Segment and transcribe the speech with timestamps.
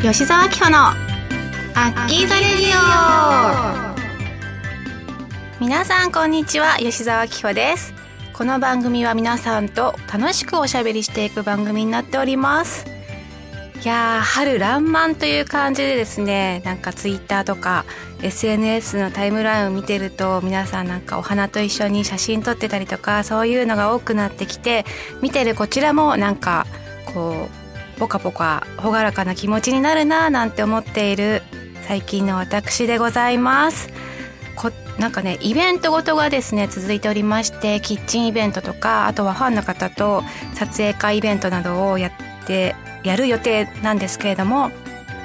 [0.00, 3.94] 吉澤明穂のアッキーザレディ
[5.58, 5.60] オ。
[5.60, 7.92] 皆さんこんにちは吉澤明穂です。
[8.32, 12.86] この番組は皆さんと楽しくおしゃべりしていく番組になっております。
[13.82, 17.84] いやー春爛漫という感じでですねなんかツイッターとか
[18.22, 24.84] SNS のタイムラインを見てると皆さんなんかお花と一緒に写真撮ってたりとかそういうのが多くなってきて
[25.22, 26.68] 見てるこちらもなんか
[27.04, 27.67] こう
[27.98, 31.42] ポカポカ朗らかな気持ちになるなぁなんて思っている
[31.86, 33.90] 最近の私でございます。
[34.58, 40.24] こなんかねイベントごとがですね続いておりましてキッチンイベントとかあとはファンの方と
[40.54, 42.74] 撮影会イベントなどをやって
[43.04, 44.72] やる予定なんですけれども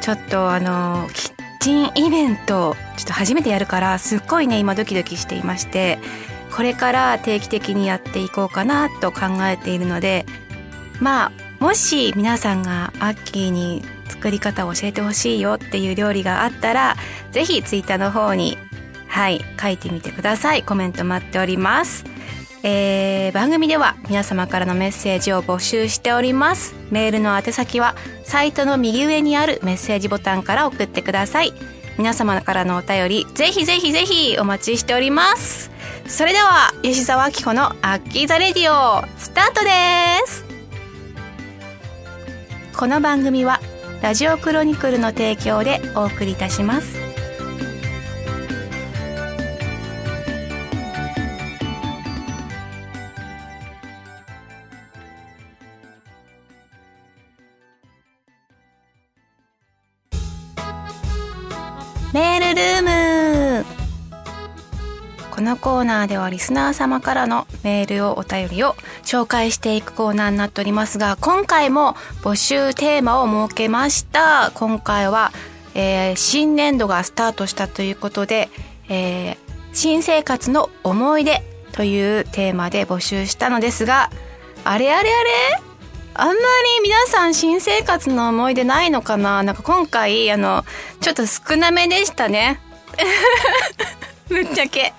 [0.01, 5.97] ちょっとあのキッチンイベントちょっと初めてやるからすっごいね今ドキドキしていまして
[6.55, 10.27] これから定期的にやっていこうかなと考えているので
[10.99, 11.31] まあ
[11.63, 16.97] もし皆さんがアッキーに作り方を教えてほしいよっていう料理があったら
[17.31, 18.57] ぜひツイッターの方に
[19.07, 20.63] はい書いてみてください。
[20.63, 22.03] コメント待っております。
[22.63, 26.75] えー、番組では皆様からのメッセージを募集しております。
[26.91, 31.53] メールの宛先はサイトの右上にあるメッセージボタンから送ってください。
[31.97, 35.71] 皆様からのお便りぜひぜひぜひお待ちしております。
[36.07, 40.42] それでは吉澤明子のアッキーザレディオスタートです。
[42.75, 43.59] この番組は
[44.01, 47.02] ラジオクロニクルの提供でお送りいたします。
[65.43, 74.51] このコーナーではリスナー様からのメールをお便りを紹介していくコーナーになっておりますが今回も募集テーマを設けました。
[74.55, 75.33] 今回は、
[75.75, 78.49] えー、新年度がスタートしたということで、
[78.87, 79.37] えー、
[79.73, 81.43] 新生活の思い出
[81.73, 84.11] というテーマで募集したのですが
[84.63, 85.29] あれあれあれ？
[86.13, 86.39] あんまり
[86.83, 89.43] 皆さん新生活の思い出ないのかな？
[89.43, 90.63] なんか今回あの
[91.01, 92.61] ちょっと少なめでしたね。
[94.29, 94.93] ぶっちゃけ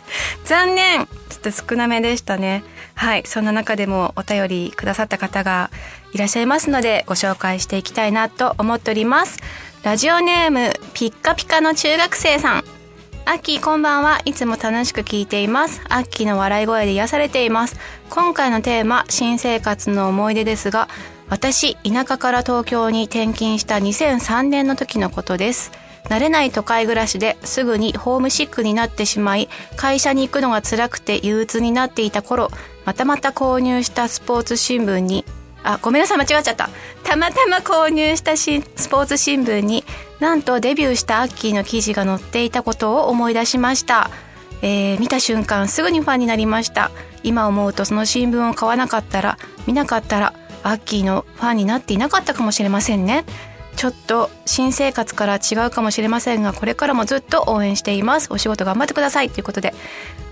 [0.45, 1.07] 残念。
[1.07, 2.63] ちょっと少なめでしたね。
[2.95, 3.25] はい。
[3.27, 5.71] そんな中でもお便りくださった方が
[6.13, 9.39] いらっしゃいますのでご紹介していきたいなと思っております。
[9.83, 12.65] ラジオネームピッカピカの中学生さん。
[13.27, 15.81] アッキーこんばんはいつも楽しく聞いています。
[15.89, 17.77] アッキーの笑い声で癒されています。
[18.11, 20.89] 今回のテーマ新生活の思い出ですが
[21.31, 25.73] 私田舎から東京に転勤した2003年の時のことです。
[26.05, 32.51] 慣れない都会暮らしですぐにホームシックになってしまい会社に行くのが辛くて憂鬱になっていた頃
[32.85, 35.25] またまた購入したスポーツ新聞に
[35.63, 36.69] あごめんなさい間違っちゃった。
[37.03, 39.85] たまたま購入したしスポーツ新聞に
[40.21, 44.11] なんとデビューしたアッキーの記事が載っていたことを思い出しました、
[44.61, 46.91] えー、見た瞬間すぐにファンになりました。
[47.23, 53.25] 今思うとその新聞を買わなかったら見なかったらアッキーのファンになっていなかったかもしれませんね。
[53.77, 58.29] ちょっと新生活から違うかもしれませんがこれからもずっと応援しています。
[58.31, 59.31] お仕事頑張ってください。
[59.31, 59.75] ということで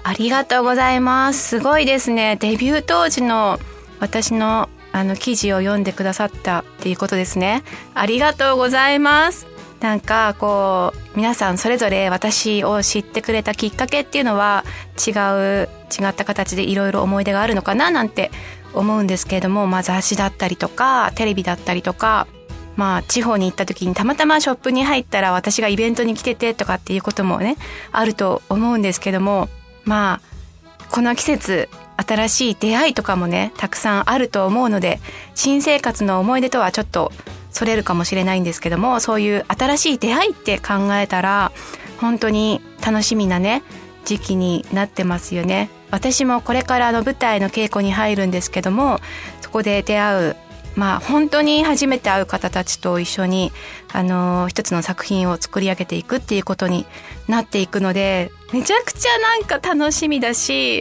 [0.02, 1.58] ありがとうございます。
[1.58, 2.36] すごいですね。
[2.36, 3.58] デビュー当時の
[4.00, 7.62] 私のあの記事を読んでくださったっていうことですね。
[7.94, 9.46] ありがとうございます。
[9.80, 14.64] なんかこう皆さんそれぞれ私を知ってくれたきっかけっていうのは
[14.96, 18.30] 違う違った形でいろいろ思い出があるのかななんて
[18.74, 22.28] 思うんですけれども、まあ、雑誌だったりとかテレビだったりとか
[22.76, 27.56] まあ地方に行った時にたまたまショップに入ったら私がイベントに来ててとかっていうこともね
[27.92, 29.48] あると思うんですけども
[29.84, 35.00] まあこの季節新しい出会いとかもねたくさんあると思うので
[35.34, 37.12] 新生活の思い出とはちょっと
[37.50, 41.52] それるかもしれないんですけどもそういう新しい出会いって考えたら
[42.00, 43.62] 本当に楽しみなね
[44.04, 45.70] 時期になってますよね。
[45.92, 48.98] 私もこれからの舞台の稽古に入るんですけども
[49.42, 50.36] そこで出会う
[50.76, 53.52] まあ本当に初めて会う方たちと一緒に
[53.92, 56.86] あの一つの作品を作り上げていくっていうことに
[57.28, 60.78] なっていくのでめちゃくちゃなんか楽しみだし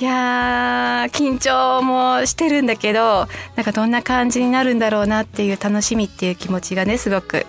[0.00, 7.46] いや緊張もしてるんだけどなんかどんな感じになるんだろうなっていう楽しみっていう気持ちがねすごく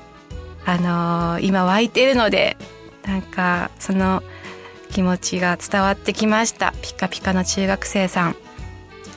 [0.65, 2.57] あのー、今湧いてるので
[3.05, 4.21] なんかその
[4.91, 6.73] 気持ちが伝わってきました。
[6.81, 8.35] ピカピカの中学生さん。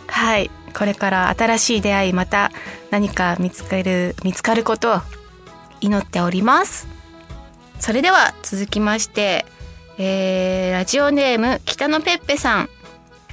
[0.06, 0.50] はい。
[0.76, 2.50] これから新しい出会いまた
[2.94, 5.00] 何か見つかる見つかることを
[5.80, 6.86] 祈っております。
[7.80, 9.46] それでは続きまして、
[9.98, 12.70] えー、ラジオネーム北野ペッペさん。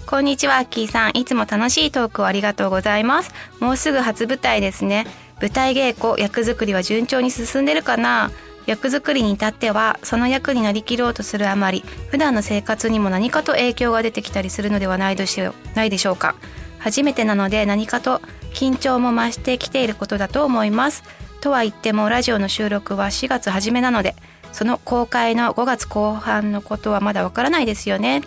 [0.08, 1.12] こんにちはアッキーさん。
[1.12, 3.32] いつも楽しいトークをありがとうございます。
[3.60, 5.06] もうすぐ初舞台ですね。
[5.40, 8.32] 舞台稽古役作りは順調に進んでるかな。
[8.66, 16.34] 役作りに至ってはその役になりきろうとするあまり普段の生活にも何かと影響が出てきたりするのではないでしょうないでしょうか。
[16.80, 18.22] 初めてなので何かと
[18.54, 21.04] 緊張も増してきていることだと思います。
[21.42, 24.16] とは言ってもラジオの収録は4月初めなので
[24.52, 28.22] その公開の5月後半のことはまだわからないですよね、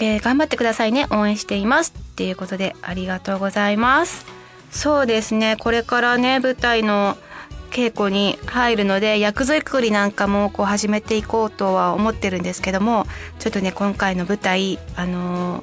[0.00, 1.06] えー、頑張ってくださいね。
[1.10, 4.26] 応援していますっていうことでありがとうございます。
[4.70, 5.56] そうですね。
[5.58, 7.16] これからね舞台の
[7.72, 13.06] 稽古に入るので役作りなんかもこう始めていこうとは思ってるんですけども
[13.38, 15.62] ちょっとね今回の舞台あの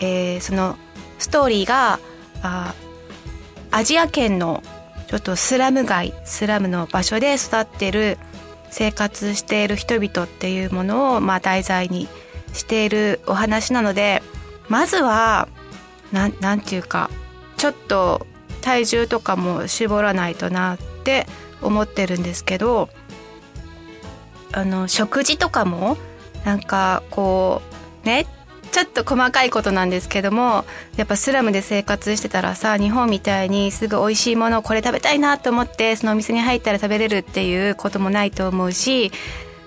[0.00, 0.76] えー、その
[1.18, 2.00] ストーリーが
[2.42, 2.74] あ
[3.70, 4.62] アジア圏の
[5.08, 8.18] ちょっとスラム街スラムの場所で育ってる
[8.70, 12.08] 生活している人々っていうものをまあ題材に
[12.52, 14.22] しているお話なので
[14.68, 15.48] まずは
[16.12, 17.10] なんなんていうか
[17.56, 18.26] ちょっと
[18.60, 21.26] 体重とかも絞らないとなって
[21.62, 22.88] 思ってるんですけど
[24.52, 25.96] あの食事とかも
[26.44, 27.62] なんかこ
[28.02, 28.26] うね
[28.72, 30.64] ちょっと細かいことなんですけども
[30.96, 39.10] やっぱスラムで生活してたらさ日本みたいにすぐ美味しいものをこれ食べたいなと思ってそのお店に入ったら食べれるっていうこともないと思うし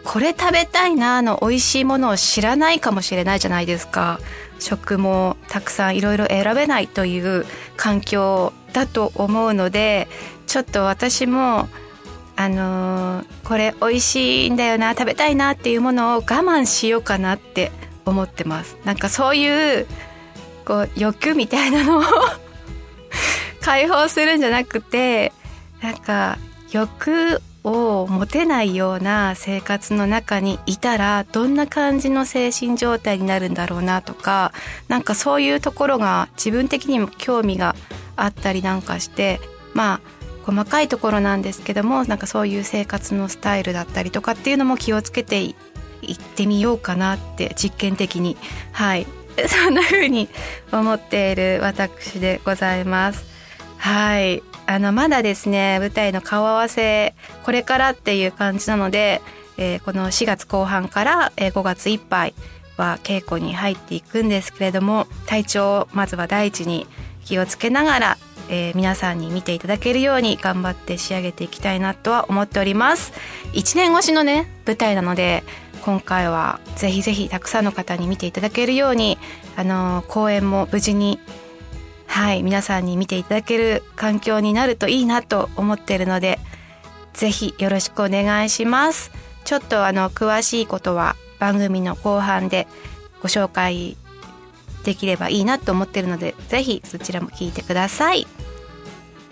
[0.04, 4.20] これ食べたいなの美味しいものを知らないかもしれないじゃないですか。
[4.62, 7.46] 食もたくさんいろいろ選べないという
[7.78, 10.08] 環境だと思うので
[10.46, 11.68] ちょっと私も
[12.36, 17.72] あのー、これ美味しいんだよな食べたいなっていうものを我慢しようかなって
[18.12, 18.78] 思ってます。
[18.86, 19.88] なんかそういう
[20.66, 22.04] こう欲みたいなのを
[23.62, 25.32] 解放するんじゃなくて
[25.82, 26.38] なんか
[26.72, 34.52] 欲を持てないような生活の中にいたらどんな感じの精神状態になるんだろうなとか
[34.88, 37.76] なんかそういうところが自分的にも興味が
[38.16, 39.40] あったりなんかして
[39.74, 40.02] まあ
[40.44, 45.42] 細かいところなんですけどもなんかそういう生活のスタイルだったりとかっていうのも気をつけて
[46.02, 48.38] 行ってみようかなって実験的に。
[48.72, 49.08] はい。
[49.48, 50.30] そんな風に
[50.72, 53.26] 思っている私でございます。
[53.78, 54.44] はい。
[54.68, 57.14] あのまだですね舞台の顔合わせ
[57.44, 59.22] これからっていう感じなので、
[59.58, 62.34] えー、この4月後半から、5月いっぱい
[62.78, 66.88] は稽古に入っていくんですけれども体調をまずは第一に
[67.26, 68.18] 気をつけながら、
[68.50, 73.14] えー、皆さんに見ていただけるように頑張って仕上げていきたいなとは思っております。
[73.54, 75.44] 1年越しのね舞台なので
[75.82, 79.18] 今回はぜひぜひたくさんの方に見ていただけるように
[79.56, 81.20] あの公演も無事に
[82.08, 86.40] はい皆さんに見ていただける環境になるといいなと思っているので
[87.14, 89.12] ぜひよろしくお願いします
[89.44, 92.68] ちょっとあの詳しいことは番組の後半で
[93.22, 93.98] ご紹介
[94.84, 98.28] できればいいなと思ってるのでぜひそちらも聞いてください。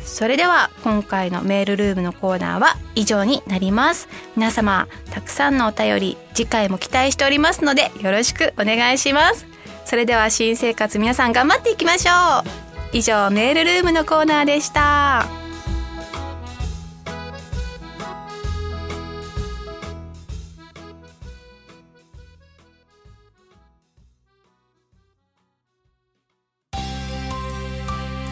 [0.03, 4.09] それでは今回のメールルームのコーナーは以上になります。
[4.35, 9.45] 皆様たくさんのお便り次回も期待しておりますのでよろしくお願いします。
[9.85, 12.43] それでは新生活皆さん頑張っていきましょう。
[12.91, 15.25] 以上メールルームのコーナーでした。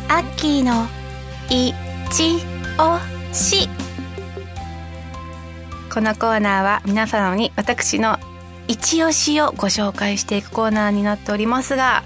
[0.09, 0.87] アッキーの
[1.49, 1.73] い
[2.11, 2.43] ち
[2.77, 2.99] お
[3.33, 3.69] し。
[5.93, 8.19] このコーナーは皆様に私の
[8.67, 12.03] 一押しをご紹介していくコーナーになっておりますが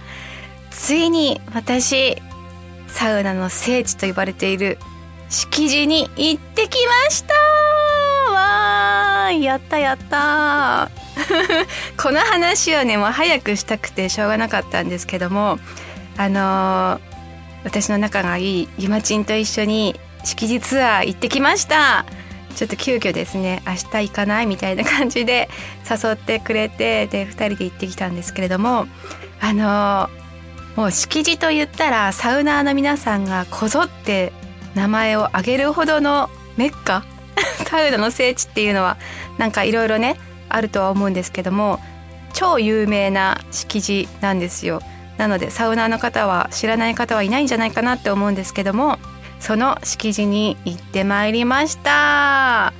[0.69, 2.17] ついに私
[2.87, 4.77] サウナの聖地と呼ばれている
[5.29, 7.33] 敷地に行ってきました。
[8.31, 10.91] わーやったやった。
[11.97, 15.57] この話をねもう早くしたくてしょうがなかったんですけども
[16.17, 17.10] あのー
[17.63, 22.05] 私の仲がいいゆまちんと一緒に敷地ツアー行ってきました。
[22.55, 25.49] ちょっと急遽ですね明日行かないみたいな感じで
[25.89, 28.87] 誘ってくれてで2人で行ってきたんですけれども。
[29.43, 30.09] あの
[30.75, 34.31] もう敷地と言ったらサウナーの皆さんがこぞって
[34.75, 37.03] 名前を挙げるほどのメッカ。
[37.67, 38.97] サウナの聖地っていうのは
[39.37, 41.79] なんかいろいろねあるとは思うんですけども
[42.33, 44.81] 超有名な敷地なんですよ。
[45.21, 48.97] なのでサウナーの方は知らない方はいないんじゃないかなって思うんですけども
[49.39, 52.73] その敷地に行ってまいりました。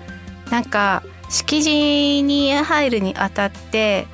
[0.50, 4.08] なんか敷地に入るにあたって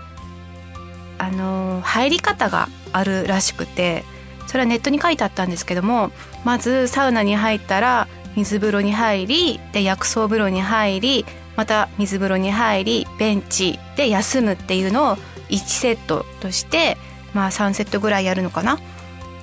[1.18, 4.04] あの入り方があるらしくて
[4.46, 6.12] それはネットに書いてあったんですけども
[6.44, 15.16] まずサウナに入ったら水風呂に入りで薬草風呂に入りまた水風呂に入りベンチで休むっていうのを
[15.50, 16.98] 1セットとして
[17.38, 18.80] まあ3セットぐらいやるのかな？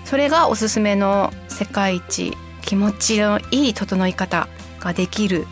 [0.05, 2.33] それがおすすめの世界一
[2.63, 4.49] 気持ちのいい整い方
[4.81, 5.47] ができる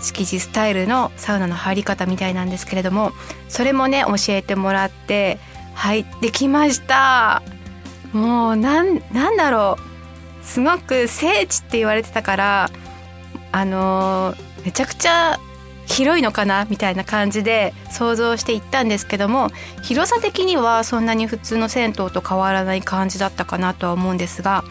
[0.00, 3.10] 敷地スタイルのサウナの入り方みたいなんですけれども
[3.48, 5.40] それもね教えてもらって
[5.74, 7.42] 入ってきました。
[8.12, 9.76] もうなんなんだろ
[10.42, 10.44] う。
[10.44, 12.70] すごく聖地って言われてたから
[13.52, 15.38] あのー、めちゃくちゃ
[15.88, 19.48] 広いのかなみたいな感じで想像していったんですけども
[19.82, 24.64] 広さ的にはそんなに普通の銭湯と変わらない感じだったかなとは思うんですが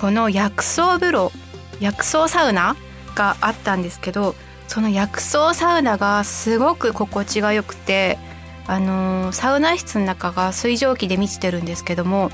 [0.00, 1.30] この薬草風呂
[1.78, 2.76] 薬草サウナ
[3.14, 4.34] があったんですけど
[4.66, 8.18] その薬草サウナがすごく心地が良くて
[8.66, 12.30] あの、サウナ室の中が水蒸気で満ちてるんですけども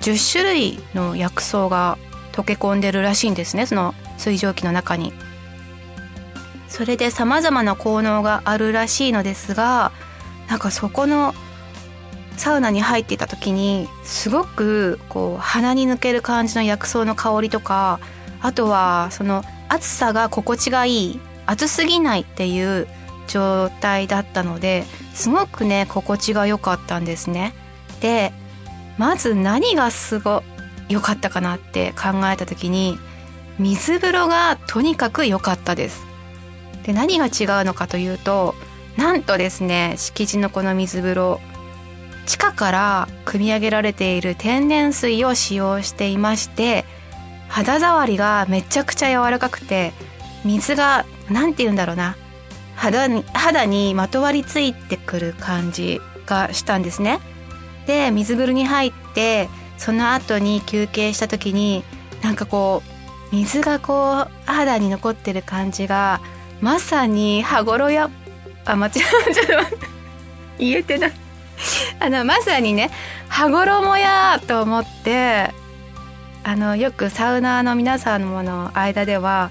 [0.00, 1.98] 10種類の薬草が
[2.32, 5.12] 溶け込んでるらしいんですねその水蒸気の中に。
[6.68, 9.92] それで様々な効能があるらしいのですが
[10.48, 11.34] なんかそこの
[12.36, 17.98] サウナに入っていた時にすごくこう鼻に抜ける感じの薬草の香りとか
[18.42, 22.86] あとはその暑さが心地がいい暑すぎないっていう
[23.26, 27.54] 状態だったのですごくね心地が良かったんですね。
[28.00, 28.32] で
[28.98, 30.42] まず何がすご
[30.88, 32.98] 良かったかなって考えた時に
[33.58, 36.05] 水風呂がとにかく良かったです。
[36.86, 37.30] で何が違う
[37.64, 38.54] のかというと
[38.96, 41.40] なんとですね敷地のこの水風呂
[42.26, 46.84] 地下から汲み上げられている天然水を使用していまして
[47.48, 49.92] 肌触りがめちゃくちゃ柔らかくて
[50.44, 52.16] 水が何て言うんだろうな
[52.76, 57.20] 肌に肌にまとわりついてくる感じがしたんですね。
[57.86, 61.84] で水風呂に入ってその後に休憩した時に
[62.22, 62.82] なんかこ
[63.32, 66.20] う水がこう肌に残ってる感じが
[66.60, 68.10] まさに羽衣や
[68.64, 69.00] あ間違え
[69.34, 69.76] ちょっと
[70.58, 71.12] 言えてない
[72.00, 72.90] あのまさにね
[73.28, 75.54] 羽衣やと思って
[76.44, 79.50] あのよくサウナーの皆さんの間では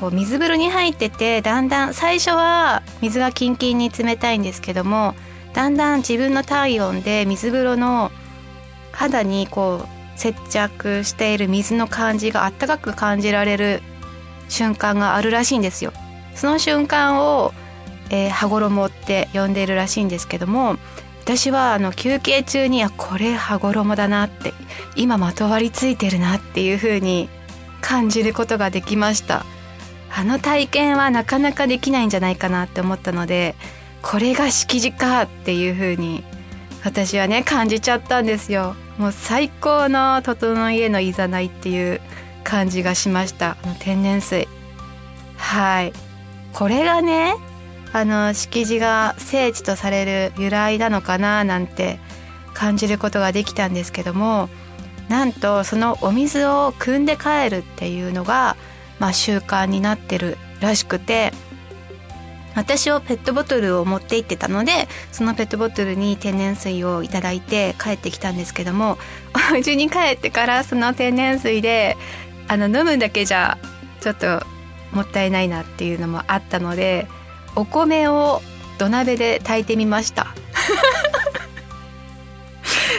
[0.00, 5.14] こう水風呂に入っててだんだん最初は水がキンキンに冷たいんですけども
[5.54, 8.12] だんだん自分の体温で水風呂の
[8.92, 13.82] 肌にこう接着している水の感じがあったかく感じられる
[14.48, 15.92] 瞬間があるらしいんですよ。
[16.36, 17.52] その瞬間を、
[18.10, 20.76] えー、羽衣って呼んでいるらしいんですけども
[21.22, 24.52] 私はあの休憩中にはこれ羽衣だなって
[24.94, 27.28] 今まとわりついてるなっていう風に
[27.80, 29.44] 感じることができました。
[30.14, 33.54] あの体験はなかなかできないんじゃないかなって思ったので
[34.02, 36.24] これが敷地かっていう風に
[36.84, 38.76] 私はね感じちゃったんですよ。
[38.98, 42.00] もう最高の整いへのいざないっていう
[42.44, 43.56] 感じがしました。
[43.62, 44.46] あの天然水。
[45.36, 45.92] はい。
[46.56, 47.34] これがね
[47.92, 51.98] あの敷地が聖地とされる由来なのかななんて
[52.54, 54.48] 感じることができたんですけども
[55.10, 58.56] なんとそのお水を汲んで帰るっていうのが、
[58.98, 61.30] まあ、習慣になってるらしくて
[62.54, 68.96] 私はペットボトルを持って行ってたのでそのペットボトルに天然水をいただいて帰ってきたんですけども
[69.52, 71.98] お家に帰ってからその天然水で
[72.48, 73.58] あの飲むだけじゃ
[74.00, 74.55] ちょっと
[74.92, 77.06] もったいないなっていうのもあったので
[77.54, 78.42] お米を
[78.78, 80.34] 土鍋で炊いてみました。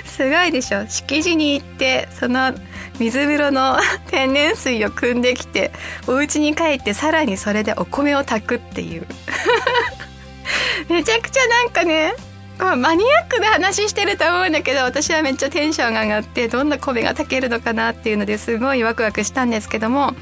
[0.05, 0.87] すごいでしょ。
[0.87, 2.53] 敷地に行ってその
[2.99, 3.77] 水風呂の
[4.09, 5.71] 天然水を汲んできて
[6.07, 9.05] お家に帰ってさらにそれでお米を炊くっていう。
[10.89, 12.15] めちゃくちゃなんかね
[12.57, 20.15] マニアックな話してると思うんだけど私はめっちゃテンションが上がってどんな米が炊けるのかなっていうのですごいワクワクしたんですけども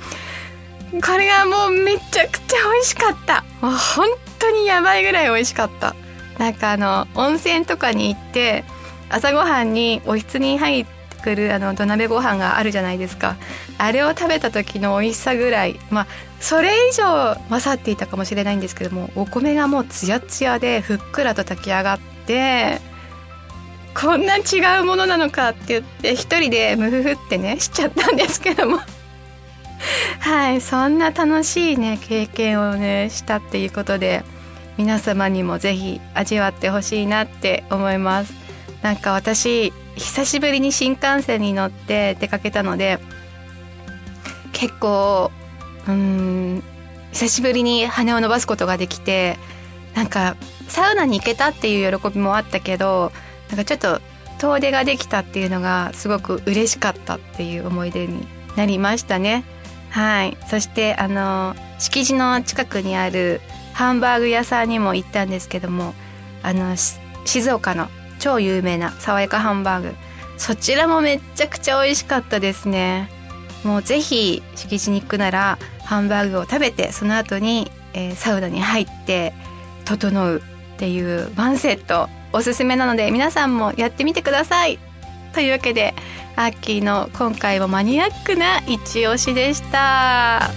[1.04, 3.44] これがもうめちゃくちゃ美味しかった。
[3.62, 4.08] もう本
[4.40, 5.96] 当にやばいぐらい美味しかった。
[6.38, 8.64] なんかあの温泉とかに行って
[9.10, 13.36] 朝ごはんにおひつに入ってくるあの土鍋ご飯があるじゃないですか。
[13.78, 15.80] あれを食べた時の美味しさぐらい。
[15.90, 16.08] まあ
[16.40, 22.80] それ以上勝っていたかもしれないんですけどもお米がもうツヤツヤでふっくらと炊き上がって
[24.00, 24.42] こんな違
[24.82, 28.80] うものなのかって言って一人でムフフってねしちゃったんですけども。
[30.20, 34.24] はいそんな楽しいね経験をねしたっていうことで
[34.78, 38.34] 皆様にもぜひ味わってほしいなって思います
[38.82, 43.00] なんか私久しぶりに新幹線に乗って出かけたので
[44.52, 45.32] 結構
[45.88, 46.64] うん
[47.12, 49.38] 久しぶりに羽を伸ばすことができて
[49.94, 50.36] なんか
[50.68, 53.12] サウナに行けたっていう喜びもあったけど
[53.50, 54.02] なんかちょっと
[54.38, 58.28] 遠出ができたっていうのがすごく嬉しかったっていう思い出に
[58.58, 59.46] なりましたね。
[59.96, 60.38] はい。
[60.48, 63.40] そしてあの敷地の近くにある
[63.74, 65.94] ハンバーグ屋さんにも行ったんですけども
[66.44, 66.76] あの
[67.24, 67.88] 静岡の
[68.20, 69.96] 超有名な爽やかハンバーグ。
[70.38, 73.10] そちらもめっちゃくちゃ美味しかったですね。
[73.64, 79.34] もうぜひ敷地に行くならハンバーグを食べてその後に、えー、サウナに入って
[79.86, 80.42] 整う
[80.76, 84.78] っていうワンセットおすすめなので皆さんもやってみてください。
[85.32, 85.96] というわけで
[86.38, 90.52] アッキーの今回もマニアックな一押しでした。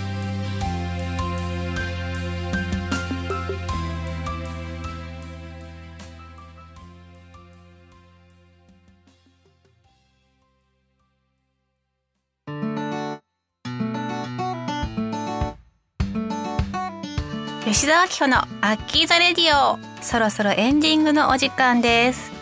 [17.64, 22.38] 吉澤明穂のアッキーザレディオそろそろエンディングのお時間です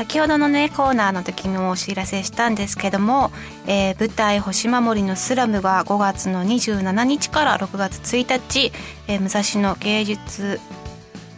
[0.00, 3.30] 先ほどのねコーナーの時にもお知らせしたんですけども、
[3.66, 8.72] えー、舞台「星守のスラム」が5月の27日から6月1日、
[9.08, 10.58] えー、武蔵野芸術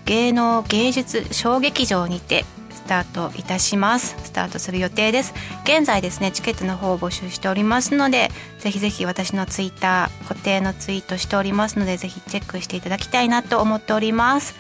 [0.04, 4.14] 芸能芸術小劇場にてスタートいたします。
[4.22, 5.34] スタートする予定です。
[5.64, 14.54] 現在ですねチケットの方を募集しておりますのでぜひぜひ私のツイッター固定のツイートしておりますのでぜひチェックしていただきたいなと思っております。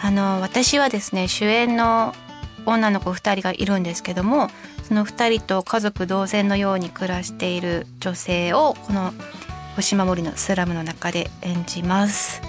[0.00, 2.14] あの私はですね主演の
[2.66, 4.48] 女の子2人がいるんですけども
[4.82, 9.12] その2人と家族同然のように暮らしている女性をこの
[9.76, 12.40] 星守りのスラムの中で演じます。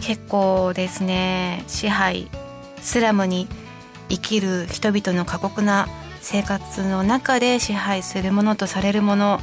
[0.00, 2.28] 結構ですね支配
[2.80, 3.48] スラムに
[4.08, 5.88] 生きる人々の過酷な
[6.20, 9.40] 生活の中で支配するものとされるもの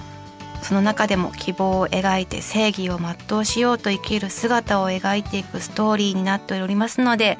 [0.63, 7.37] その中でも希望を描いて正義を全うしようと生きる姿を描いていくストーリーになっておりますので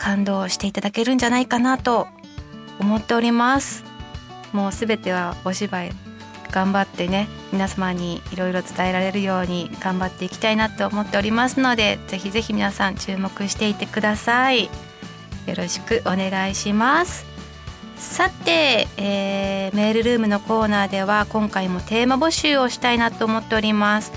[0.00, 2.08] 感動していただけるんじゃないかなと
[2.78, 3.84] 思っております。
[4.54, 5.92] もう全てはお芝居
[6.50, 14.64] 頑張ってね皆様にいろいろ伝えられるように頑張っていきたいなと思っておりますのでぜひぜひ皆さん注目していてください。
[14.64, 14.70] よ
[15.54, 17.26] ろしくお願いします。
[17.96, 24.10] さて、えー、メールルームのコーナーでは今回もテーマ募集をしたいなと思っております、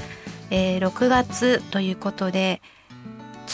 [0.52, 2.62] えー、6月ということで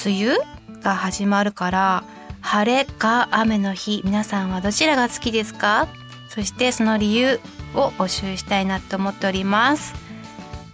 [0.05, 0.38] 梅雨
[0.83, 2.03] が始まるから
[2.42, 5.88] 晴れか雨の日皆さんはどちらが好きですか？
[6.30, 7.40] そしてその理由
[7.75, 9.94] を募集したいなと思っております。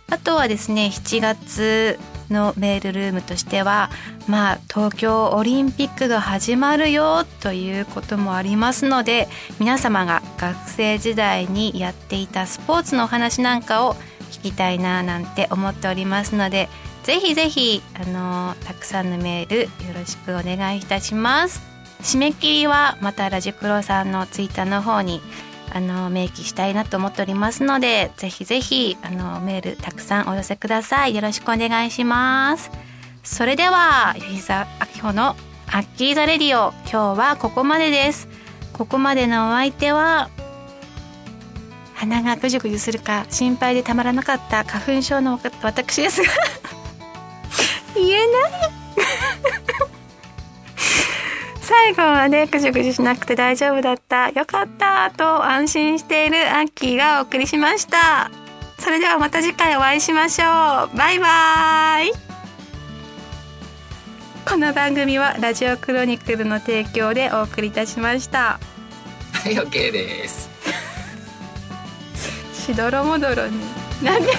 [0.10, 2.00] あとはですね7月
[2.30, 3.90] のメールルームとしては
[4.28, 9.28] まあ東京オリンピックが始まるよということもありますので
[9.60, 13.96] 皆様が学生時代にやっていたスポーツのお話なんかを
[14.32, 16.70] 聞きたいななんて思っておりますので
[17.06, 21.62] ぜひぜひあのたくさんのメールよろしくお願いいたします。
[22.02, 25.22] 締め切りはまたラジクロさんのツイッターの方に
[25.72, 31.14] あの明記したいなと思っておりますのでぜひぜひあのメールたくさんお寄せください。
[31.14, 32.72] よろしくお願いします。
[33.24, 34.66] それでは吉沢
[34.96, 35.36] 明穂の
[35.68, 38.28] アッキーザレディオ今日はここまでです。
[38.74, 40.32] ここまでのお相手は
[41.94, 46.30] 鼻がぐじゅぐじゅするか心配でたまらなかった花粉症の私ですが。
[47.96, 48.52] 言えない。
[51.62, 54.30] 最後はねくじゅくじゅしなくて大丈夫だった。
[54.30, 58.30] よかったと安心しているアッキーがお送りしました。
[58.80, 60.96] それではまた次回お会いしましょう。
[60.96, 62.12] バイバイ。
[64.48, 68.60] この番組はラジオクロニクルの提供でお送りいたしました。
[69.34, 70.50] はい OK です。
[72.54, 73.60] しどろもどろに。
[74.04, 74.30] なんで